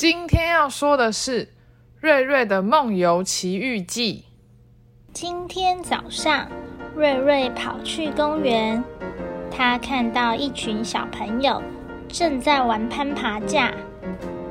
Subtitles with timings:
[0.00, 1.46] 今天要说的是
[2.00, 4.24] 瑞瑞的梦游奇遇记。
[5.12, 6.48] 今天早上，
[6.96, 8.82] 瑞瑞跑去公园，
[9.50, 11.62] 他看到一群小朋友
[12.08, 13.74] 正在玩攀爬架，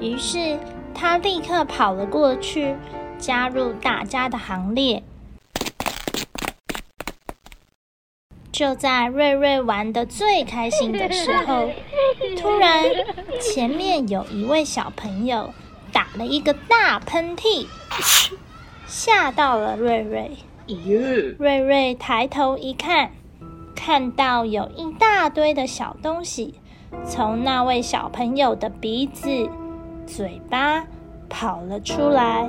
[0.00, 0.58] 于是
[0.94, 2.74] 他立刻跑了过去，
[3.18, 5.02] 加入大家的行列。
[8.54, 11.68] 就在瑞瑞玩的最开心的时候，
[12.38, 12.84] 突然
[13.40, 15.52] 前面有一位小朋友
[15.92, 17.66] 打了一个大喷嚏，
[18.86, 20.30] 吓到了瑞瑞。
[21.36, 23.10] 瑞瑞抬头一看，
[23.74, 26.54] 看到有一大堆的小东西
[27.04, 29.50] 从那位小朋友的鼻子、
[30.06, 30.86] 嘴巴
[31.28, 32.48] 跑了出来。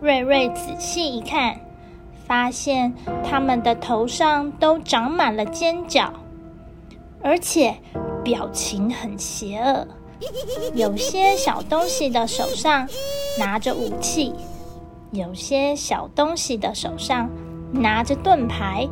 [0.00, 1.60] 瑞瑞仔细一看。
[2.30, 2.94] 发现
[3.28, 6.12] 他们的头上都长满了尖角，
[7.24, 7.74] 而且
[8.22, 9.84] 表情很邪恶。
[10.72, 12.86] 有些小东西的手上
[13.36, 14.32] 拿着武器，
[15.10, 17.28] 有些小东西的手上
[17.72, 18.88] 拿着盾牌，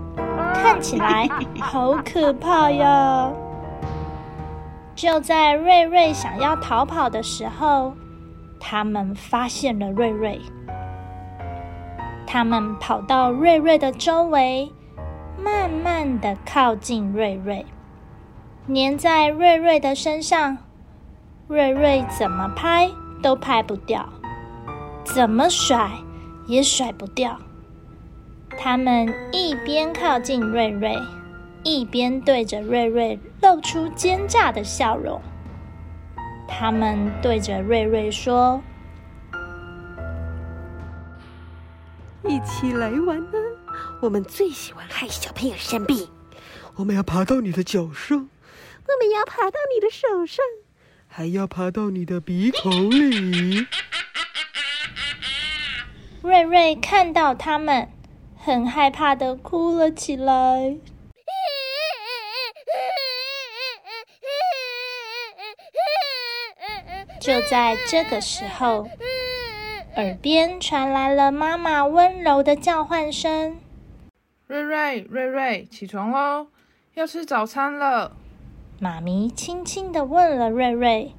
[0.52, 1.28] 看起来
[1.60, 3.30] 好可怕呀！
[4.96, 7.92] 就在瑞瑞想要逃跑的时候，
[8.58, 10.40] 他们发现了瑞瑞。
[12.30, 14.70] 他们跑到瑞瑞的周围，
[15.42, 17.64] 慢慢的靠近瑞瑞，
[18.66, 20.58] 粘在瑞瑞的身上。
[21.46, 22.90] 瑞瑞怎么拍
[23.22, 24.06] 都拍不掉，
[25.04, 25.90] 怎么甩
[26.46, 27.38] 也甩不掉。
[28.58, 30.98] 他们一边靠近瑞瑞，
[31.62, 35.18] 一边对着瑞瑞露出奸诈的笑容。
[36.46, 38.60] 他们对着瑞瑞说。
[42.38, 43.38] 一起来玩呢！
[44.00, 46.08] 我们最喜欢害小朋友生病。
[46.76, 50.44] 我们要爬到你的脚上，我们要爬到你的手上，
[51.08, 53.66] 还要爬到你的鼻孔里。
[56.22, 57.90] 瑞瑞看到他们，
[58.36, 60.78] 很害怕的哭了起来。
[67.20, 68.88] 就在这个时候。
[69.98, 73.56] 耳边传来了妈妈温柔的叫唤声
[74.46, 76.46] ：“瑞瑞，瑞瑞，起床喽，
[76.94, 78.12] 要吃早餐了。”
[78.78, 81.12] 妈咪轻轻的问了瑞瑞：“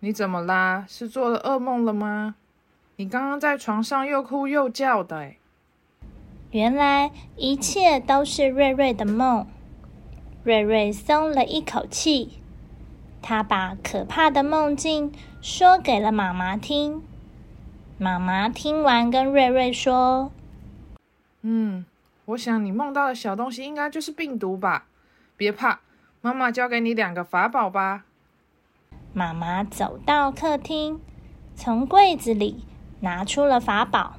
[0.00, 0.86] 你怎么啦？
[0.88, 2.36] 是做了噩梦了吗？
[2.96, 5.32] 你刚刚在床上又哭又叫的。”
[6.52, 9.46] 原来一切都是瑞瑞的梦。
[10.42, 12.40] 瑞瑞松了一口气，
[13.20, 15.12] 他把可怕的梦境
[15.42, 17.02] 说给了妈妈听。
[18.02, 20.32] 妈妈听完，跟瑞瑞说
[21.44, 21.84] ：“嗯，
[22.24, 24.86] 我想你梦到的小东西应该就是病毒吧？
[25.36, 25.80] 别怕，
[26.22, 28.04] 妈妈教给你两个法宝吧。”
[29.12, 30.98] 妈妈走到客厅，
[31.54, 32.64] 从柜子里
[33.00, 34.14] 拿出了法宝，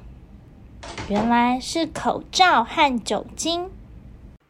[1.08, 3.68] 原来是口罩和酒精。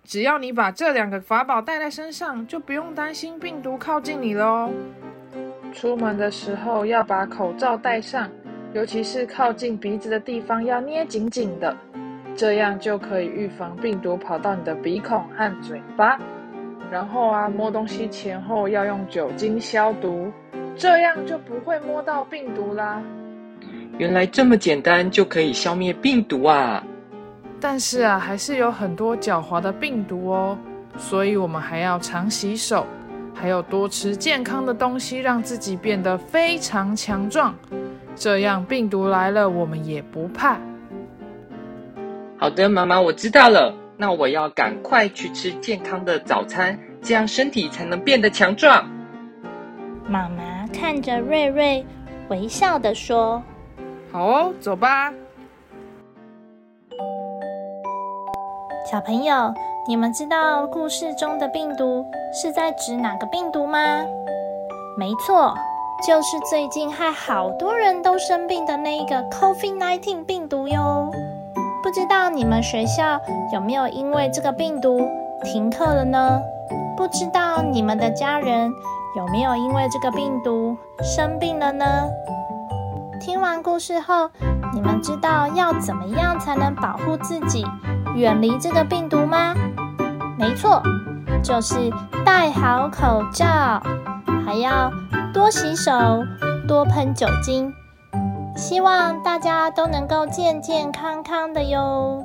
[0.05, 4.71] 只要你把这两个法宝带在身上，就不用担心病毒靠近你喽。
[5.73, 8.29] 出门的时候要把口罩戴上。
[8.75, 11.77] 尤其是靠近鼻子的地方要捏紧紧的，
[12.35, 16.19] 这样就可以预防病毒跑到你的鼻孔和嘴巴。
[16.91, 20.33] 然后啊，摸东西前后要用酒精消毒，
[20.77, 23.03] 这样就不会摸到病毒啦。
[23.99, 26.83] 原来这么简单就可以消灭病毒啊！
[27.61, 30.59] 但是啊，还是有很多狡猾的病毒哦，
[30.97, 32.87] 所以我们还要常洗手，
[33.35, 37.55] 还有多吃健康的东西，让自己变得非常强壮。
[38.15, 40.59] 这样病毒来了，我们也不怕。
[42.39, 43.75] 好的，妈妈，我知道了。
[43.97, 48.85] 那我要赶快去吃健康的早餐，这样身体才能变得强壮。
[50.09, 51.87] 妈妈看着瑞瑞，
[52.29, 53.41] 微笑的说
[54.11, 55.13] ：“好哦，走吧。”
[58.91, 59.55] 小朋友，
[59.87, 63.79] 你们知道故事中的病毒是在指哪个病毒吗？
[64.99, 65.55] 没错。
[66.05, 71.09] 就是最近害好多人都生病的那一个 COVID-19 病毒哟，
[71.81, 73.21] 不知道你们学校
[73.53, 75.09] 有没有因为这个病毒
[75.45, 76.41] 停课了呢？
[76.97, 78.69] 不知道你们的家人
[79.17, 81.85] 有没有因为这个病毒生病了呢？
[83.21, 84.29] 听完故事后，
[84.75, 87.65] 你们知道要怎么样才能保护自己，
[88.17, 89.55] 远离这个病毒吗？
[90.37, 90.83] 没错，
[91.45, 91.93] 就是
[92.25, 93.81] 戴好口罩，
[94.45, 94.91] 还要
[95.33, 95.91] 多洗手、
[96.69, 97.73] 多喷酒精。
[98.55, 102.23] 希望大家都能够健健康康的哟。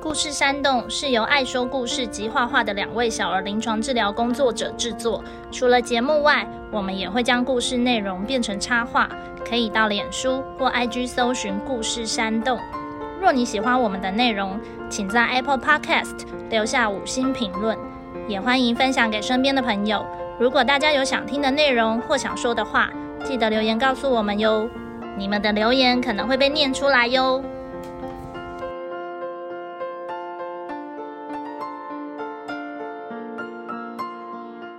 [0.00, 5.22] 故事山洞是由爱说故事及画画的两位小儿临床治疗工作者制作。
[5.50, 9.10] 除了节目外，我们也会将故事内容变成插画，
[9.46, 12.58] 可以到脸书或 IG 搜寻“故事山洞”。
[13.20, 17.76] 若你喜欢我们的内容，请在 Apple Podcast 留下五星评论，
[18.28, 20.04] 也欢迎分享给身边的朋友。
[20.38, 22.90] 如果大家有想听的内容或想说的话，
[23.24, 24.68] 记得留言告诉我们哟。
[25.16, 27.44] 你们的留言可能会被念出来哟。